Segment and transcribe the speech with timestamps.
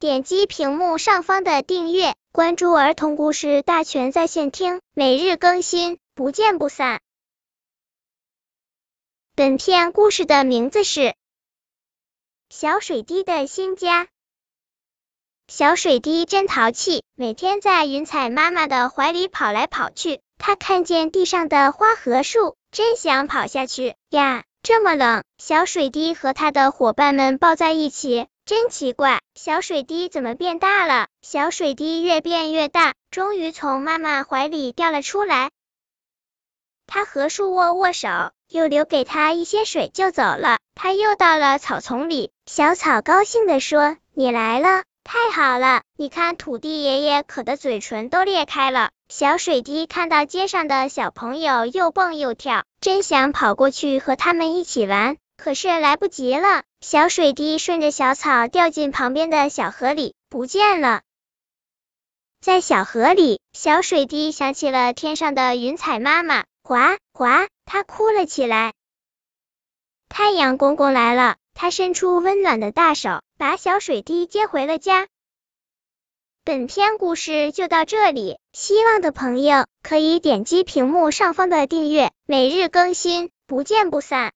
[0.00, 7.00] 点击屏幕上方的订阅，关注儿童故事大全在线听，每日更新，不见不散。
[9.34, 11.00] 本片故事的名字是
[12.48, 14.04] 《小水滴的新家》。
[15.48, 20.20] 小水滴真淘气，每天在云彩妈妈的怀里跑来跑去。
[20.38, 24.44] 它看见地上的花和树，真想跑下去呀！
[24.62, 29.20] 这么冷，小水滴和它的伙伴们抱在一起，真奇怪。
[29.34, 31.08] 小水滴怎么变大了？
[31.20, 35.50] 小水滴越变越大，终于从妈妈怀里掉了出来。
[36.86, 38.08] 它和树握握手，
[38.48, 40.56] 又留给它一些水就走了。
[40.74, 45.82] 它又到了草丛里，小草高兴地说：“你来了，太好了！
[45.98, 56.62] 你看，土地爷爷渴得嘴唇都裂开了。”小水滴看到街上的小朋友又蹦又跳，真想跑过去和他们一起玩，可是来不及了。
[56.80, 61.02] 小水滴顺着小草掉进旁边的小河里，不见了。
[62.40, 68.72] 在小河里，小水滴想起了天上的云彩妈妈，哗哗，它哭了起来。
[70.08, 75.08] 太阳公公来了，他伸出温暖的大手，把小水滴接回了家。
[76.44, 84.26] 本篇故事就到这里，希望的朋友可以点击屏幕上方的订阅，每日更新，不见不散。